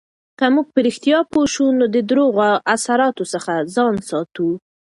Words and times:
که 0.39 0.45
موږ 0.53 0.67
په 0.73 0.79
رښتیا 0.87 1.19
پوه 1.31 1.45
شو، 1.53 1.65
نو 1.79 1.85
د 1.95 1.97
درواغو 2.09 2.39
له 2.49 2.61
اثراتو 2.75 3.23
څخه 3.33 3.53
ځان 3.75 3.95
ساتو. 4.09 4.47